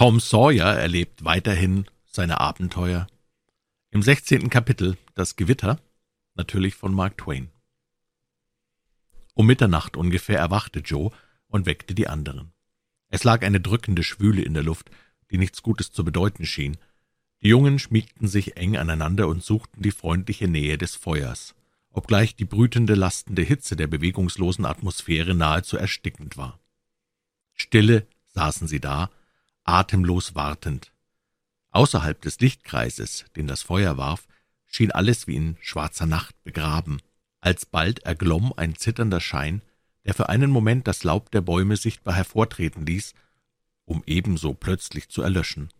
Tom 0.00 0.18
Sawyer 0.18 0.78
erlebt 0.78 1.24
weiterhin 1.26 1.84
seine 2.06 2.40
Abenteuer. 2.40 3.06
Im 3.90 4.00
sechzehnten 4.00 4.48
Kapitel 4.48 4.96
Das 5.14 5.36
Gewitter, 5.36 5.78
natürlich 6.34 6.74
von 6.74 6.94
Mark 6.94 7.18
Twain. 7.18 7.50
Um 9.34 9.44
Mitternacht 9.44 9.98
ungefähr 9.98 10.38
erwachte 10.38 10.78
Joe 10.78 11.10
und 11.48 11.66
weckte 11.66 11.94
die 11.94 12.08
anderen. 12.08 12.54
Es 13.10 13.24
lag 13.24 13.42
eine 13.42 13.60
drückende 13.60 14.02
Schwüle 14.02 14.40
in 14.40 14.54
der 14.54 14.62
Luft, 14.62 14.90
die 15.30 15.36
nichts 15.36 15.62
Gutes 15.62 15.92
zu 15.92 16.02
bedeuten 16.02 16.46
schien. 16.46 16.78
Die 17.42 17.48
Jungen 17.48 17.78
schmiegten 17.78 18.26
sich 18.26 18.56
eng 18.56 18.78
aneinander 18.78 19.28
und 19.28 19.44
suchten 19.44 19.82
die 19.82 19.90
freundliche 19.90 20.48
Nähe 20.48 20.78
des 20.78 20.96
Feuers, 20.96 21.54
obgleich 21.90 22.34
die 22.34 22.46
brütende, 22.46 22.94
lastende 22.94 23.42
Hitze 23.42 23.76
der 23.76 23.86
bewegungslosen 23.86 24.64
Atmosphäre 24.64 25.34
nahezu 25.34 25.76
erstickend 25.76 26.38
war. 26.38 26.58
Stille 27.52 28.06
saßen 28.28 28.66
sie 28.66 28.80
da, 28.80 29.10
atemlos 29.70 30.34
wartend. 30.34 30.92
Außerhalb 31.70 32.20
des 32.20 32.40
Lichtkreises, 32.40 33.24
den 33.36 33.46
das 33.46 33.62
Feuer 33.62 33.96
warf, 33.96 34.26
schien 34.66 34.90
alles 34.90 35.26
wie 35.26 35.36
in 35.36 35.56
schwarzer 35.60 36.06
Nacht 36.06 36.34
begraben. 36.42 37.00
Alsbald 37.40 38.00
erglomm 38.00 38.52
ein 38.56 38.74
zitternder 38.76 39.20
Schein, 39.20 39.62
der 40.04 40.14
für 40.14 40.28
einen 40.28 40.50
Moment 40.50 40.88
das 40.88 41.04
Laub 41.04 41.30
der 41.30 41.40
Bäume 41.40 41.76
sichtbar 41.76 42.14
hervortreten 42.14 42.84
ließ, 42.84 43.14
um 43.84 44.02
ebenso 44.06 44.54
plötzlich 44.54 45.08
zu 45.08 45.22
erlöschen. 45.22 45.70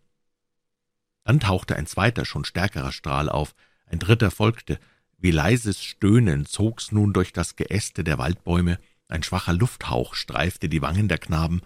Dann 1.23 1.39
tauchte 1.39 1.75
ein 1.75 1.87
zweiter, 1.87 2.25
schon 2.25 2.45
stärkerer 2.45 2.91
Strahl 2.91 3.29
auf, 3.29 3.53
ein 3.85 3.99
dritter 3.99 4.31
folgte, 4.31 4.79
wie 5.17 5.31
leises 5.31 5.83
Stöhnen 5.83 6.45
zog's 6.45 6.91
nun 6.91 7.13
durch 7.13 7.33
das 7.33 7.55
Geäste 7.55 8.03
der 8.03 8.17
Waldbäume, 8.17 8.79
ein 9.07 9.23
schwacher 9.23 9.53
Lufthauch 9.53 10.15
streifte 10.15 10.69
die 10.69 10.81
Wangen 10.81 11.09
der 11.09 11.17
Knaben, 11.17 11.61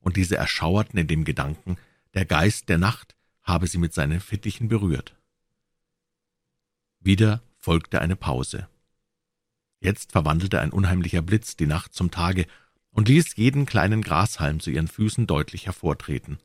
und 0.00 0.16
diese 0.16 0.36
erschauerten 0.36 0.98
in 0.98 1.06
dem 1.06 1.24
Gedanken, 1.24 1.76
der 2.14 2.24
Geist 2.24 2.68
der 2.68 2.78
Nacht 2.78 3.14
habe 3.42 3.66
sie 3.66 3.78
mit 3.78 3.94
seinen 3.94 4.20
Fittichen 4.20 4.68
berührt. 4.68 5.14
Wieder 7.00 7.42
folgte 7.56 8.00
eine 8.00 8.16
Pause. 8.16 8.68
Jetzt 9.80 10.12
verwandelte 10.12 10.60
ein 10.60 10.72
unheimlicher 10.72 11.22
Blitz 11.22 11.56
die 11.56 11.66
Nacht 11.66 11.94
zum 11.94 12.10
Tage 12.10 12.46
und 12.90 13.08
ließ 13.08 13.36
jeden 13.36 13.66
kleinen 13.66 14.02
Grashalm 14.02 14.60
zu 14.60 14.70
ihren 14.70 14.88
Füßen 14.88 15.26
deutlich 15.26 15.66
hervortreten. 15.66 16.38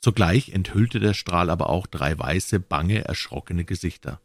Zugleich 0.00 0.50
enthüllte 0.50 0.98
der 0.98 1.14
Strahl 1.14 1.50
aber 1.50 1.68
auch 1.68 1.86
drei 1.86 2.18
weiße, 2.18 2.58
bange, 2.58 3.04
erschrockene 3.04 3.64
Gesichter. 3.64 4.20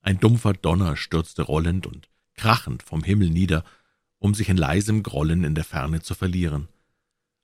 Ein 0.00 0.18
dumpfer 0.18 0.52
Donner 0.52 0.96
stürzte 0.96 1.42
rollend 1.42 1.86
und 1.86 2.08
krachend 2.34 2.82
vom 2.82 3.04
Himmel 3.04 3.30
nieder, 3.30 3.64
um 4.22 4.34
sich 4.34 4.48
in 4.48 4.56
leisem 4.56 5.02
Grollen 5.02 5.42
in 5.42 5.56
der 5.56 5.64
Ferne 5.64 6.00
zu 6.00 6.14
verlieren. 6.14 6.68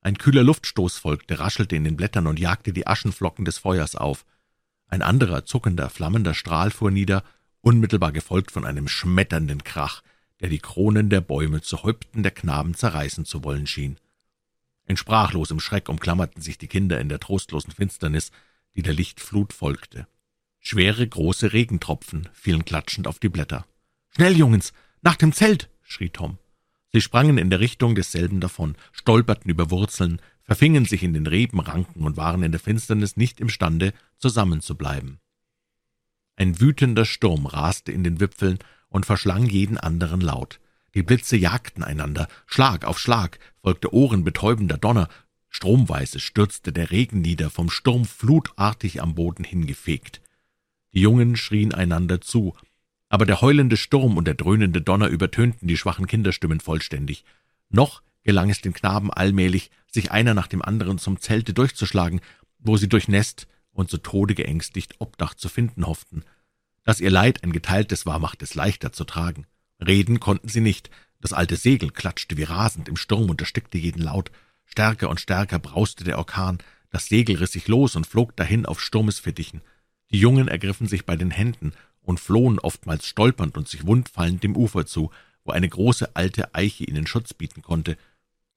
Ein 0.01 0.17
kühler 0.17 0.45
Luftstoß 0.45 0.97
folgte, 0.97 1.41
raschelte 1.41 1.75
in 1.75 1.83
den 1.83 1.97
Blättern 1.97 2.29
und 2.29 2.39
jagte 2.39 2.73
die 2.73 2.87
Aschenflocken 2.87 3.45
des 3.45 3.59
Feuers 3.59 3.97
auf. 3.97 4.25
Ein 4.87 5.03
anderer, 5.03 5.45
zuckender, 5.45 5.91
flammender 5.91 6.35
Strahl 6.35 6.71
fuhr 6.71 6.93
nieder, 6.93 7.25
unmittelbar 7.63 8.13
gefolgt 8.13 8.53
von 8.53 8.65
einem 8.65 8.87
schmetternden 8.87 9.65
Krach, 9.65 10.05
der 10.41 10.51
die 10.51 10.61
Kronen 10.61 11.11
der 11.11 11.21
Bäume 11.21 11.63
zu 11.63 11.83
Häupten 11.83 12.23
der 12.23 12.31
Knaben 12.31 12.75
zerreißen 12.75 13.25
zu 13.25 13.43
wollen 13.43 13.67
schien. 13.67 13.99
In 14.87 14.97
sprachlosem 14.97 15.59
Schreck 15.59 15.89
umklammerten 15.89 16.43
sich 16.43 16.59
die 16.59 16.69
Kinder 16.69 17.01
in 17.01 17.09
der 17.09 17.19
trostlosen 17.19 17.73
Finsternis, 17.73 18.31
die 18.77 18.83
der 18.83 18.95
Lichtflut 18.95 19.53
folgte. 19.53 20.07
Schwere, 20.61 21.07
große 21.07 21.53
Regentropfen 21.53 22.29
fielen 22.33 22.65
klatschend 22.65 23.09
auf 23.09 23.19
die 23.19 23.29
Blätter. 23.29 23.67
»Schnell, 24.11 24.37
Jungens, 24.37 24.73
nach 25.03 25.17
dem 25.17 25.33
Zelt!« 25.33 25.69
schrie 25.83 26.11
Tom. 26.11 26.39
Sie 26.93 27.01
sprangen 27.01 27.39
in 27.39 27.51
der 27.51 27.61
Richtung 27.61 27.95
desselben 27.95 28.41
davon, 28.41 28.77
stolperten 28.93 29.51
über 29.51 29.71
Wurzeln, 29.71 30.21
verfingen 30.43 30.87
sich 30.87 31.03
in 31.03 31.13
den 31.13 31.27
Rebenranken 31.27 32.05
und 32.05 32.17
waren 32.17 32.43
in 32.43 32.53
der 32.53 32.61
Finsternis 32.61 33.17
nicht 33.17 33.41
imstande, 33.41 33.93
zusammenzubleiben. 34.17 35.21
Ein 36.37 36.61
wütender 36.61 37.05
Sturm 37.05 37.47
raste 37.47 37.93
in 37.93 38.05
den 38.05 38.21
Wipfeln 38.21 38.59
und 38.89 39.05
verschlang 39.05 39.47
jeden 39.47 39.77
anderen 39.77 40.21
Laut. 40.21 40.61
Die 40.95 41.03
Blitze 41.03 41.37
jagten 41.37 41.83
einander, 41.83 42.29
Schlag 42.47 42.85
auf 42.85 42.99
Schlag, 42.99 43.39
folgte 43.61 43.93
ohrenbetäubender 43.93 44.79
Donner, 44.79 45.09
stromweise 45.51 46.21
stürzte 46.21 46.73
der 46.73 46.91
Regen 46.91 47.21
nieder, 47.21 47.51
vom 47.51 47.69
Sturm 47.69 48.07
flutartig 48.07 49.03
am 49.03 49.15
Boden 49.15 49.45
hingefegt. 49.45 50.23
Die 50.95 51.01
Jungen 51.01 51.37
schrien 51.37 51.75
einander 51.75 52.21
zu, 52.21 52.57
aber 53.09 53.27
der 53.27 53.41
heulende 53.41 53.77
Sturm 53.77 54.17
und 54.17 54.27
der 54.27 54.35
dröhnende 54.35 54.83
Donner 54.83 55.09
übertönten 55.09 55.69
die 55.69 55.77
schwachen 55.77 56.07
Kinderstimmen 56.07 56.61
vollständig. 56.61 57.25
Noch 57.71 58.03
gelang 58.23 58.51
es 58.51 58.61
den 58.61 58.75
Knaben 58.75 59.11
allmählich, 59.11 59.71
sich 59.91 60.13
einer 60.13 60.35
nach 60.35 60.49
dem 60.49 60.63
anderen 60.63 60.99
zum 60.99 61.21
Zelte 61.21 61.55
durchzuschlagen, 61.55 62.21
wo 62.59 62.77
sie 62.77 62.89
durchnässt 62.89 63.47
und 63.73 63.89
zu 63.89 63.99
Tode 63.99 64.35
geängstigt 64.35 64.97
Obdach 64.99 65.35
zu 65.35 65.49
finden 65.49 65.87
hofften. 65.87 66.25
Dass 66.85 67.01
ihr 67.01 67.11
Leid 67.11 67.43
ein 67.45 67.53
geteiltes 67.53 68.07
war, 68.07 68.19
macht 68.19 68.43
es 68.43 68.55
leichter 68.55 68.93
zu 68.93 69.05
tragen. 69.05 69.47
Reden 69.81 70.21
konnten 70.21 70.49
sie 70.49 70.61
nicht, 70.61 70.91
das 71.21 71.33
alte 71.33 71.57
Segel 71.57 71.91
klatschte 71.91 72.37
wie 72.37 72.45
rasend 72.45 72.89
im 72.89 72.97
Sturm 72.97 73.31
und 73.31 73.41
erstickte 73.41 73.79
jeden 73.79 74.03
Laut. 74.03 74.31
Stärker 74.65 75.09
und 75.09 75.21
stärker 75.21 75.59
brauste 75.59 76.05
der 76.05 76.19
Orkan, 76.19 76.59
das 76.91 77.07
Segel 77.07 77.37
riss 77.37 77.53
sich 77.53 77.69
los 77.69 77.97
und 77.97 78.07
flog 78.07 78.37
dahin 78.37 78.67
auf 78.67 78.81
Sturmesfittichen. 78.81 79.63
Die 80.11 80.19
Jungen 80.19 80.49
ergriffen 80.49 80.87
sich 80.87 81.05
bei 81.05 81.17
den 81.17 81.31
Händen 81.31 81.73
und 82.09 82.19
flohen 82.19 82.59
oftmals 82.59 83.07
stolpernd 83.07 83.59
und 83.59 83.69
sich 83.69 83.87
wundfallend 83.87 84.43
dem 84.43 84.57
Ufer 84.57 84.87
zu, 84.87 85.11
wo 85.45 85.53
eine 85.53 85.69
große 85.69 86.17
alte 86.17 86.55
Eiche 86.55 86.85
ihnen 86.85 87.07
Schutz 87.07 87.35
bieten 87.35 87.61
konnte. 87.61 87.99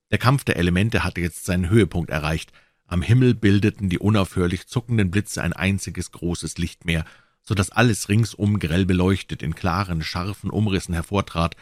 Der 0.10 0.20
Kampf 0.20 0.46
der 0.46 0.56
Elemente 0.56 1.04
hatte 1.04 1.20
jetzt 1.20 1.44
seinen 1.44 1.70
Höhepunkt 1.70 2.12
erreicht, 2.12 2.54
am 2.88 3.02
Himmel 3.02 3.34
bildeten 3.34 3.90
die 3.90 4.00
unaufhörlich 4.00 4.68
zuckenden 4.68 5.12
Blitze 5.12 5.44
ein 5.44 5.52
einziges 5.52 6.14
großes 6.14 6.60
Lichtmeer, 6.60 7.04
so 7.42 7.54
dass 7.54 7.72
alles 7.72 8.08
ringsum 8.08 8.58
grell 8.58 8.86
beleuchtet 8.86 9.44
in 9.44 9.54
klaren, 9.54 10.02
scharfen 10.02 10.50
Umrissen 10.50 10.94
hervortrat, 10.94 11.58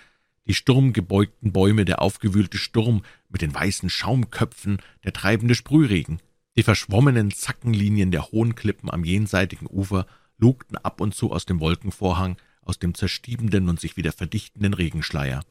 die 0.46 0.54
sturmgebeugten 0.54 1.52
Bäume, 1.52 1.86
der 1.86 2.04
aufgewühlte 2.04 2.60
Sturm 2.60 3.04
mit 3.30 3.42
den 3.42 3.54
weißen 3.54 3.90
Schaumköpfen, 3.90 4.80
der 5.04 5.14
treibende 5.14 5.56
Sprühregen, 5.56 6.20
die 6.56 6.64
verschwommenen 6.64 7.32
Zackenlinien 7.32 8.12
der 8.12 8.32
hohen 8.32 8.54
Klippen 8.54 8.92
am 8.92 9.04
jenseitigen 9.04 9.66
Ufer 9.68 10.06
lugten 10.40 10.78
ab 10.78 11.02
und 11.02 11.14
zu 11.14 11.32
aus 11.32 11.46
dem 11.46 11.60
Wolkenvorhang, 11.60 12.38
aus 12.62 12.80
dem 12.80 12.96
zerstiebenden 12.96 13.70
und 13.70 13.80
sich 13.80 13.98
wieder 13.98 14.12
verdichtenden 14.12 14.74
Regenschleier. 14.74 15.44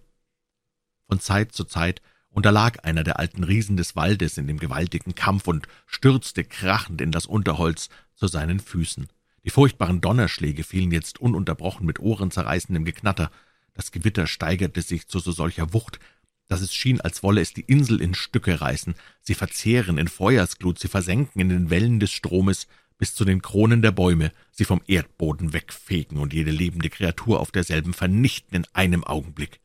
Von 1.07 1.21
Zeit 1.21 1.53
zu 1.53 1.65
Zeit 1.65 2.03
unterlag 2.31 2.85
einer 2.85 3.05
der 3.05 3.19
alten 3.19 3.45
Riesen 3.45 3.77
des 3.77 3.97
Waldes 3.97 4.39
in 4.39 4.47
dem 4.47 4.59
gewaltigen 4.59 5.15
Kampf 5.15 5.49
und 5.49 5.67
stürzte 5.87 6.45
krachend 6.45 7.01
in 7.01 7.13
das 7.13 7.27
Unterholz 7.27 7.89
zu 8.15 8.27
seinen 8.27 8.61
Füßen. 8.61 9.09
Die 9.45 9.51
furchtbaren 9.51 10.01
Donnerschläge 10.01 10.65
fielen 10.65 10.93
jetzt 10.93 11.21
ununterbrochen 11.21 11.87
mit 11.87 12.01
ohrenzerreißendem 12.01 12.85
Geknatter. 12.85 13.31
Das 13.75 13.93
Gewitter 13.93 14.27
steigerte 14.27 14.83
sich 14.83 15.09
zu 15.09 15.21
so 15.21 15.33
solcher 15.33 15.73
Wucht, 15.73 15.99
dass 16.49 16.61
es 16.61 16.75
schien, 16.75 17.01
als 17.01 17.23
wolle 17.23 17.41
es 17.41 17.53
die 17.53 17.63
Insel 17.63 18.01
in 18.01 18.15
Stücke 18.15 18.61
reißen, 18.61 18.95
sie 19.21 19.35
verzehren 19.35 19.99
in 19.99 20.09
Feuersglut, 20.09 20.79
sie 20.79 20.89
versenken 20.89 21.41
in 21.41 21.49
den 21.51 21.71
Wellen 21.71 22.01
des 22.01 22.11
Stromes 22.11 22.67
bis 22.99 23.15
zu 23.15 23.25
den 23.25 23.41
Kronen 23.41 23.81
der 23.81 23.93
Bäume, 23.93 24.33
sie 24.51 24.65
vom 24.65 24.83
Erdboden 24.87 25.53
wegfegen 25.53 26.19
und 26.19 26.35
jede 26.35 26.51
lebende 26.51 26.91
Kreatur 26.91 27.41
auf 27.41 27.53
derselben 27.53 27.95
vernichten 27.95 28.57
in 28.57 28.67
einem 28.75 29.05
Augenblick. 29.05 29.61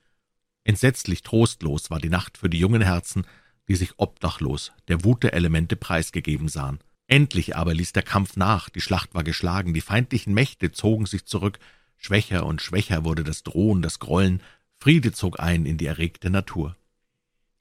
Entsetzlich 0.63 1.23
trostlos 1.23 1.89
war 1.89 1.99
die 1.99 2.09
Nacht 2.09 2.37
für 2.37 2.49
die 2.49 2.59
jungen 2.59 2.81
Herzen, 2.81 3.25
die 3.67 3.75
sich 3.75 3.93
obdachlos 3.97 4.71
der 4.87 5.03
Wut 5.03 5.23
der 5.23 5.33
Elemente 5.33 5.75
preisgegeben 5.75 6.47
sahen. 6.47 6.79
Endlich 7.07 7.55
aber 7.55 7.73
ließ 7.73 7.93
der 7.93 8.03
Kampf 8.03 8.37
nach, 8.37 8.69
die 8.69 8.81
Schlacht 8.81 9.13
war 9.13 9.23
geschlagen, 9.23 9.73
die 9.73 9.81
feindlichen 9.81 10.33
Mächte 10.33 10.71
zogen 10.71 11.05
sich 11.05 11.25
zurück, 11.25 11.59
schwächer 11.97 12.45
und 12.45 12.61
schwächer 12.61 13.03
wurde 13.03 13.23
das 13.23 13.43
Drohen, 13.43 13.81
das 13.81 13.99
Grollen, 13.99 14.41
Friede 14.79 15.11
zog 15.11 15.39
ein 15.39 15.65
in 15.65 15.77
die 15.77 15.85
erregte 15.85 16.29
Natur. 16.29 16.75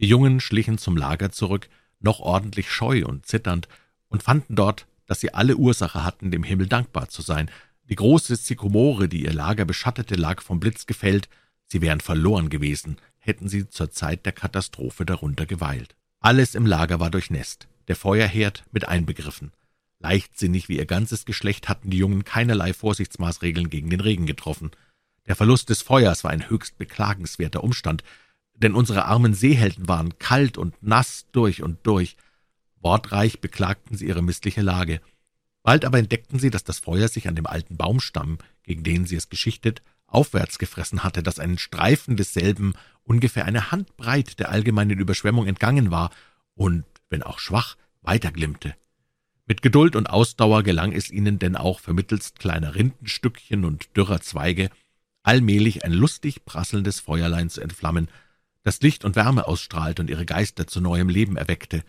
Die 0.01 0.09
Jungen 0.09 0.41
schlichen 0.41 0.79
zum 0.79 0.97
Lager 0.97 1.31
zurück, 1.31 1.69
noch 2.01 2.21
ordentlich 2.21 2.71
scheu 2.71 3.05
und 3.05 3.27
zitternd, 3.27 3.69
und 4.09 4.23
fanden 4.23 4.57
dort, 4.57 4.87
dass 5.12 5.20
sie 5.20 5.35
alle 5.35 5.56
Ursache 5.56 6.05
hatten, 6.05 6.31
dem 6.31 6.43
Himmel 6.43 6.69
dankbar 6.69 7.11
zu 7.11 7.20
sein. 7.20 7.50
Die 7.91 7.97
große 7.97 8.35
Sykomore, 8.35 9.09
die 9.11 9.25
ihr 9.25 9.35
Lager 9.35 9.67
beschattete, 9.67 10.14
lag 10.14 10.41
vom 10.41 10.59
Blitz 10.59 10.87
gefällt, 10.87 11.29
Sie 11.73 11.82
wären 11.82 12.00
verloren 12.00 12.50
gewesen, 12.50 12.97
hätten 13.19 13.49
sie 13.49 13.67
zur 13.67 13.91
Zeit 13.91 14.26
der 14.26 14.32
Katastrophe 14.32 15.06
darunter 15.06 15.47
geweilt. 15.47 15.97
Alles 16.20 16.55
im 16.55 16.67
Lager 16.67 17.00
war 17.00 17.11
durchnässt, 17.11 17.67
der 17.88 17.97
Feuerherd 17.97 18.64
mit 18.73 18.88
einbegriffen. 18.88 19.53
Leichtsinnig 19.99 20.69
wie 20.69 20.76
ihr 20.76 20.85
ganzes 20.85 21.25
Geschlecht 21.25 21.70
hatten 21.70 21.88
die 21.88 21.97
Jungen 21.97 22.25
keinerlei 22.25 22.75
Vorsichtsmaßregeln 22.75 23.70
gegen 23.70 23.88
den 23.88 24.00
Regen 24.00 24.26
getroffen. 24.26 24.70
Der 25.26 25.37
Verlust 25.37 25.70
des 25.70 25.81
Feuers 25.81 26.25
war 26.25 26.31
ein 26.31 26.50
höchst 26.50 26.76
beklagenswerter 26.76 27.65
Umstand, 27.65 28.03
denn 28.55 28.75
unsere 28.75 29.06
armen 29.06 29.32
Seehelden 29.32 29.88
waren 29.88 30.19
kalt 30.19 30.58
und 30.58 30.75
nass 30.82 31.26
durch 31.32 31.62
und 31.62 31.87
durch. 31.87 32.17
Wortreich 32.82 33.40
beklagten 33.40 33.96
sie 33.96 34.06
ihre 34.06 34.23
missliche 34.23 34.62
Lage. 34.62 35.00
Bald 35.62 35.84
aber 35.84 35.99
entdeckten 35.99 36.38
sie, 36.38 36.50
dass 36.50 36.64
das 36.64 36.81
Feuer 36.81 37.08
sich 37.08 37.29
an 37.29 37.37
dem 37.37 37.46
alten 37.46 37.76
Baumstamm, 37.76 38.38
gegen 38.64 38.82
den 38.82 39.06
sie 39.06 39.17
es 39.17 39.29
geschichtet, 39.29 39.82
aufwärts 40.06 40.58
gefressen 40.58 41.05
hatte, 41.05 41.23
dass 41.23 41.38
ein 41.38 41.58
Streifen 41.58 42.17
desselben 42.17 42.75
ungefähr 43.05 43.44
eine 43.44 43.70
Handbreit 43.70 44.38
der 44.38 44.50
allgemeinen 44.50 44.99
Überschwemmung 44.99 45.46
entgangen 45.46 45.90
war 45.90 46.11
und, 46.55 46.84
wenn 47.08 47.23
auch 47.23 47.38
schwach, 47.38 47.76
weiterglimmte. 48.02 48.75
Mit 49.46 49.62
Geduld 49.62 49.96
und 49.96 50.11
Ausdauer 50.11 50.62
gelang 50.62 50.93
es 50.93 51.11
ihnen 51.11 51.38
denn 51.38 51.56
auch 51.56 51.81
vermittelst 51.81 52.38
kleiner 52.38 52.75
Rindenstückchen 52.75 53.64
und 53.64 53.96
dürrer 53.96 54.20
Zweige 54.20 54.70
allmählich 55.23 55.84
ein 55.84 55.93
lustig 55.93 56.44
prasselndes 56.44 57.00
Feuerlein 57.00 57.49
zu 57.49 57.61
entflammen, 57.61 58.08
das 58.62 58.81
Licht 58.81 59.05
und 59.05 59.17
Wärme 59.17 59.46
ausstrahlte 59.46 60.02
und 60.02 60.11
ihre 60.11 60.26
Geister 60.26 60.67
zu 60.67 60.81
neuem 60.81 61.08
Leben 61.08 61.37
erweckte. 61.37 61.84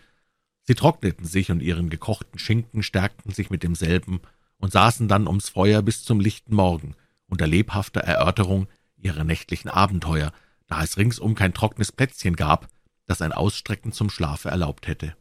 Sie 0.66 0.74
trockneten 0.74 1.26
sich 1.26 1.50
und 1.50 1.60
ihren 1.60 1.90
gekochten 1.90 2.38
Schinken 2.38 2.82
stärkten 2.82 3.32
sich 3.32 3.50
mit 3.50 3.62
demselben 3.62 4.20
und 4.58 4.72
saßen 4.72 5.08
dann 5.08 5.28
ums 5.28 5.50
Feuer 5.50 5.82
bis 5.82 6.04
zum 6.04 6.20
lichten 6.20 6.54
Morgen, 6.54 6.96
unter 7.28 7.46
lebhafter 7.46 8.00
Erörterung 8.00 8.66
ihrer 8.96 9.24
nächtlichen 9.24 9.68
Abenteuer, 9.68 10.32
da 10.66 10.82
es 10.82 10.96
ringsum 10.96 11.34
kein 11.34 11.52
trockenes 11.52 11.92
Plätzchen 11.92 12.34
gab, 12.34 12.68
das 13.06 13.20
ein 13.20 13.32
Ausstrecken 13.32 13.92
zum 13.92 14.08
Schlafe 14.08 14.48
erlaubt 14.48 14.86
hätte. 14.86 15.14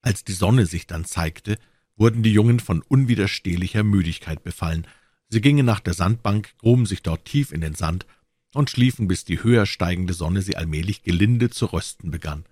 Als 0.00 0.24
die 0.24 0.32
Sonne 0.32 0.64
sich 0.64 0.86
dann 0.86 1.04
zeigte, 1.04 1.58
wurden 1.96 2.22
die 2.22 2.32
Jungen 2.32 2.58
von 2.58 2.80
unwiderstehlicher 2.82 3.82
Müdigkeit 3.82 4.42
befallen. 4.42 4.86
Sie 5.28 5.42
gingen 5.42 5.66
nach 5.66 5.80
der 5.80 5.94
Sandbank, 5.94 6.54
gruben 6.58 6.86
sich 6.86 7.02
dort 7.02 7.26
tief 7.26 7.52
in 7.52 7.60
den 7.60 7.74
Sand 7.74 8.06
und 8.54 8.70
schliefen, 8.70 9.08
bis 9.08 9.24
die 9.24 9.42
höher 9.42 9.66
steigende 9.66 10.14
Sonne 10.14 10.40
sie 10.40 10.56
allmählich 10.56 11.02
gelinde 11.02 11.50
zu 11.50 11.66
rösten 11.66 12.10
begann. 12.10 12.44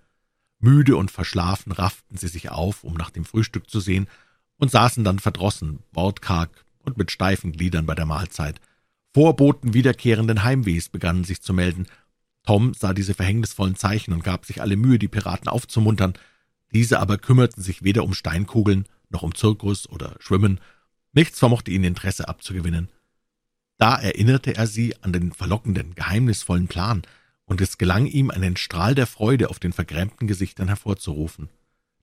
Müde 0.60 0.96
und 0.96 1.10
verschlafen 1.10 1.72
rafften 1.72 2.16
sie 2.16 2.28
sich 2.28 2.50
auf, 2.50 2.84
um 2.84 2.94
nach 2.94 3.10
dem 3.10 3.24
Frühstück 3.24 3.68
zu 3.68 3.80
sehen, 3.80 4.06
und 4.56 4.70
saßen 4.70 5.04
dann 5.04 5.18
verdrossen, 5.18 5.80
wortkarg 5.92 6.64
und 6.80 6.98
mit 6.98 7.10
steifen 7.10 7.52
Gliedern 7.52 7.86
bei 7.86 7.94
der 7.94 8.06
Mahlzeit. 8.06 8.60
Vorboten 9.12 9.74
wiederkehrenden 9.74 10.44
Heimwehs 10.44 10.90
begannen 10.90 11.24
sich 11.24 11.40
zu 11.40 11.52
melden. 11.54 11.86
Tom 12.44 12.74
sah 12.74 12.92
diese 12.92 13.14
verhängnisvollen 13.14 13.74
Zeichen 13.74 14.12
und 14.12 14.22
gab 14.22 14.44
sich 14.44 14.60
alle 14.60 14.76
Mühe, 14.76 14.98
die 14.98 15.08
Piraten 15.08 15.48
aufzumuntern. 15.48 16.12
Diese 16.72 17.00
aber 17.00 17.18
kümmerten 17.18 17.62
sich 17.62 17.82
weder 17.82 18.04
um 18.04 18.14
Steinkugeln 18.14 18.86
noch 19.08 19.22
um 19.22 19.34
Zirkus 19.34 19.88
oder 19.88 20.14
Schwimmen. 20.20 20.60
Nichts 21.12 21.38
vermochte 21.38 21.70
ihnen 21.70 21.84
Interesse 21.84 22.28
abzugewinnen. 22.28 22.88
Da 23.78 23.96
erinnerte 23.96 24.54
er 24.54 24.66
sie 24.66 24.94
an 25.02 25.12
den 25.12 25.32
verlockenden, 25.32 25.94
geheimnisvollen 25.94 26.68
Plan, 26.68 27.02
und 27.50 27.60
es 27.60 27.78
gelang 27.78 28.06
ihm, 28.06 28.30
einen 28.30 28.56
Strahl 28.56 28.94
der 28.94 29.08
Freude 29.08 29.50
auf 29.50 29.58
den 29.58 29.72
vergrämten 29.72 30.28
Gesichtern 30.28 30.68
hervorzurufen. 30.68 31.48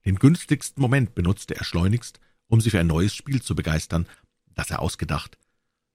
Den 0.04 0.18
günstigsten 0.18 0.82
Moment 0.82 1.16
benutzte 1.16 1.56
er 1.56 1.64
schleunigst, 1.64 2.20
um 2.50 2.60
sie 2.60 2.70
für 2.70 2.82
ein 2.82 2.88
neues 2.88 3.16
Spiel 3.16 3.42
zu 3.42 3.56
begeistern, 3.56 4.08
das 4.56 4.72
er 4.72 4.82
ausgedacht. 4.82 5.38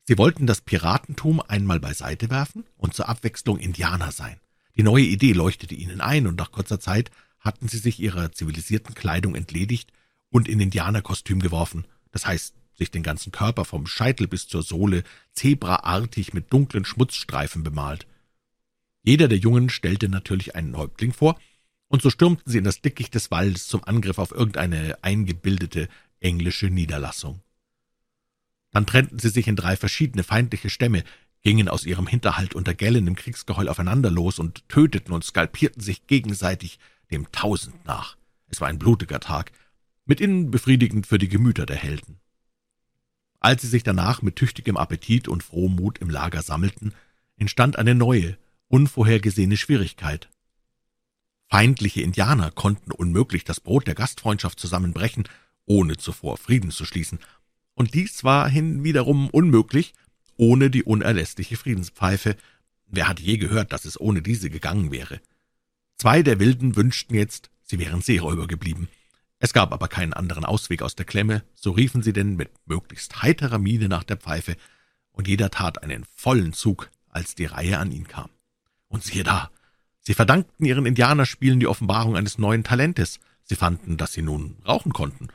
Sie 0.05 0.17
wollten 0.17 0.47
das 0.47 0.63
Piratentum 0.63 1.43
einmal 1.47 1.81
beiseite 1.81 2.31
werfen 2.31 2.65
und 2.79 2.95
zur 2.95 3.11
Abwechslung 3.11 3.59
Indianer 3.59 4.11
sein. 4.11 4.41
Die 4.75 4.83
neue 4.83 5.05
Idee 5.05 5.35
leuchtete 5.35 5.75
ihnen 5.75 6.01
ein, 6.01 6.27
und 6.27 6.39
nach 6.39 6.51
kurzer 6.51 6.81
Zeit 6.81 7.11
hatten 7.39 7.69
sie 7.69 7.79
sich 7.79 8.01
ihrer 8.01 8.33
zivilisierten 8.33 8.95
Kleidung 8.95 9.35
entledigt 9.35 9.93
und 10.31 10.49
in 10.49 10.61
Indianerkostüm 10.61 11.41
geworfen, 11.41 11.85
das 12.11 12.25
heißt, 12.25 12.55
sich 12.73 12.91
den 12.91 13.03
ganzen 13.03 13.33
Körper 13.33 13.67
vom 13.67 13.87
Scheitel 13.87 14.29
bis 14.29 14.49
zur 14.49 14.63
Sohle 14.63 15.05
zebraartig 15.35 16.33
mit 16.33 16.51
dunklen 16.51 16.87
Schmutzstreifen 16.87 17.63
bemalt. 17.63 18.07
Jeder 19.03 19.29
der 19.29 19.39
Jungen 19.39 19.69
stellte 19.69 20.09
natürlich 20.09 20.55
einen 20.55 20.77
Häuptling 20.77 21.13
vor, 21.13 21.39
und 21.89 22.03
so 22.03 22.09
stürmten 22.09 22.51
sie 22.51 22.59
in 22.59 22.65
das 22.65 22.81
Dickicht 22.81 23.15
des 23.15 23.31
Waldes 23.31 23.67
zum 23.67 23.85
Angriff 23.85 24.19
auf 24.19 24.31
irgendeine 24.31 25.03
eingebildete 25.03 25.89
englische 26.21 26.69
Niederlassung. 26.69 27.43
Dann 28.71 28.87
trennten 28.87 29.19
sie 29.19 29.29
sich 29.29 29.47
in 29.47 29.57
drei 29.57 29.77
verschiedene 29.77 30.25
feindliche 30.25 30.71
Stämme, 30.71 31.05
gingen 31.43 31.69
aus 31.69 31.85
ihrem 31.85 32.07
Hinterhalt 32.07 32.55
unter 32.55 32.73
gellendem 32.73 33.17
Kriegsgeheul 33.17 33.69
aufeinander 33.69 34.11
los 34.11 34.39
und 34.39 34.67
töteten 34.69 35.13
und 35.13 35.25
skalpierten 35.25 35.83
sich 35.83 36.07
gegenseitig 36.07 36.79
dem 37.11 37.31
Tausend 37.33 37.85
nach. 37.85 38.17
Es 38.47 38.61
war 38.61 38.69
ein 38.69 38.79
blutiger 38.79 39.21
Tag, 39.21 39.53
mithin 40.07 40.51
befriedigend 40.51 41.07
für 41.07 41.19
die 41.19 41.29
Gemüter 41.29 41.67
der 41.67 41.77
Helden. 41.77 42.19
Als 43.41 43.63
sie 43.63 43.69
sich 43.69 43.83
danach 43.83 44.23
mit 44.23 44.37
tüchtigem 44.37 44.77
Appetit 44.77 45.29
und 45.29 45.43
frohem 45.43 45.75
Mut 45.75 45.99
im 45.99 46.09
Lager 46.09 46.43
sammelten, 46.43 46.95
entstand 47.37 47.77
eine 47.77 47.95
neue, 47.95 48.39
unvorhergesehene 48.73 49.59
Schwierigkeit. 49.59 50.31
Feindliche 51.51 52.01
Indianer 52.01 52.51
konnten 52.51 52.91
unmöglich 52.91 53.45
das 53.45 53.61
Brot 53.61 53.87
der 53.87 53.95
Gastfreundschaft 53.95 54.59
zusammenbrechen, 54.59 55.29
ohne 55.67 55.99
zuvor 55.99 56.39
Frieden 56.39 56.71
zu 56.71 56.87
schließen, 56.87 57.19
und 57.75 57.93
dies 57.93 58.25
war 58.25 58.49
hinwiederum 58.49 59.29
unmöglich, 59.29 59.93
ohne 60.39 60.71
die 60.71 60.83
unerlässliche 60.85 61.57
Friedenspfeife. 61.57 62.37
Wer 62.87 63.09
hat 63.09 63.21
je 63.21 63.37
gehört, 63.37 63.73
dass 63.73 63.85
es 63.85 64.01
ohne 64.01 64.23
diese 64.23 64.49
gegangen 64.49 64.91
wäre? 64.91 65.21
Zwei 65.99 66.23
der 66.23 66.41
Wilden 66.41 66.75
wünschten 66.75 67.15
jetzt, 67.15 67.51
sie 67.63 67.79
wären 67.79 68.01
Seeräuber 68.01 68.47
geblieben. 68.47 68.89
Es 69.39 69.53
gab 69.53 69.73
aber 69.73 69.89
keinen 69.89 70.15
anderen 70.15 70.47
Ausweg 70.47 70.81
aus 70.81 70.95
der 70.95 71.05
Klemme, 71.05 71.45
so 71.55 71.73
riefen 71.73 72.03
sie 72.03 72.15
denn 72.15 72.37
mit 72.37 72.51
möglichst 72.65 73.23
heiterer 73.23 73.59
Miene 73.59 73.89
nach 73.89 74.05
der 74.05 74.17
Pfeife, 74.17 74.57
und 75.11 75.29
jeder 75.29 75.51
tat 75.51 75.83
einen 75.83 76.07
vollen 76.15 76.55
Zug, 76.55 76.91
als 77.11 77.35
die 77.35 77.45
Reihe 77.45 77.79
an 77.79 77.93
ihn 77.93 78.09
kam. 78.09 78.31
Und 78.93 79.03
siehe 79.03 79.25
da, 79.25 79.51
sie 80.01 80.13
verdankten 80.13 80.67
ihren 80.67 80.85
Indianerspielen 80.85 81.59
die 81.59 81.67
Offenbarung 81.67 82.15
eines 82.15 82.37
neuen 82.37 82.63
Talentes. 82.63 83.21
Sie 83.43 83.57
fanden, 83.57 83.97
dass 83.97 84.13
sie 84.13 84.21
nun 84.21 84.57
rauchen 84.69 84.93
konnten, 84.93 85.29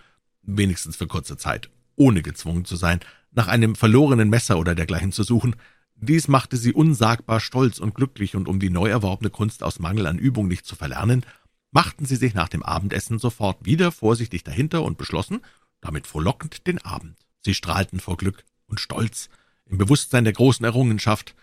wenigstens 0.43 0.95
für 0.95 1.07
kurze 1.07 1.37
Zeit, 1.37 1.71
ohne 1.95 2.21
gezwungen 2.21 2.65
zu 2.65 2.75
sein, 2.75 2.99
nach 3.31 3.47
einem 3.47 3.73
verlorenen 3.75 4.29
Messer 4.29 4.59
oder 4.59 4.75
dergleichen 4.75 5.11
zu 5.11 5.23
suchen. 5.23 5.55
Dies 5.95 6.27
machte 6.27 6.55
sie 6.55 6.71
unsagbar 6.71 7.39
stolz 7.39 7.79
und 7.79 7.95
glücklich, 7.95 8.35
und 8.35 8.47
um 8.47 8.59
die 8.59 8.69
neu 8.69 8.89
erworbene 8.89 9.31
Kunst 9.31 9.63
aus 9.63 9.79
Mangel 9.79 10.05
an 10.05 10.19
Übung 10.19 10.47
nicht 10.47 10.67
zu 10.67 10.75
verlernen, 10.75 11.25
machten 11.71 12.05
sie 12.05 12.15
sich 12.15 12.35
nach 12.35 12.49
dem 12.49 12.61
Abendessen 12.61 13.17
sofort 13.17 13.65
wieder 13.65 13.91
vorsichtig 13.91 14.43
dahinter 14.43 14.83
und 14.83 14.99
beschlossen, 14.99 15.41
damit 15.81 16.05
frohlockend 16.05 16.67
den 16.67 16.77
Abend. 16.77 17.17
Sie 17.41 17.55
strahlten 17.55 17.99
vor 17.99 18.17
Glück 18.17 18.43
und 18.67 18.79
Stolz 18.79 19.29
im 19.65 19.79
Bewusstsein 19.79 20.25
der 20.25 20.33
großen 20.33 20.63
Errungenschaft. 20.63 21.33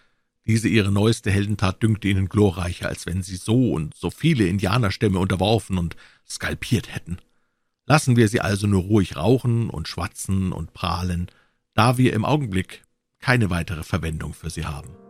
Diese 0.47 0.69
ihre 0.69 0.93
neueste 0.93 1.31
Heldentat 1.31 1.83
dünkte 1.83 2.09
ihnen 2.09 2.29
glorreicher, 2.29 2.89
als 2.89 3.07
wenn 3.07 3.23
sie 3.23 3.37
so 3.37 3.73
und 3.73 3.95
so 3.95 4.11
viele 4.11 4.47
Indianerstämme 4.47 5.19
unterworfen 5.19 5.79
und 5.79 5.97
skalpiert 6.29 6.95
hätten. 6.95 7.19
Lassen 7.87 8.17
wir 8.17 8.29
sie 8.29 8.41
also 8.41 8.67
nur 8.67 8.83
ruhig 8.83 9.17
rauchen 9.17 9.71
und 9.71 9.89
schwatzen 9.89 10.53
und 10.53 10.75
prahlen, 10.75 11.29
da 11.75 11.99
wir 11.99 12.13
im 12.13 12.25
Augenblick 12.25 12.85
keine 13.21 13.51
weitere 13.51 13.83
Verwendung 13.83 14.35
für 14.35 14.51
sie 14.51 14.67
haben. 14.67 15.04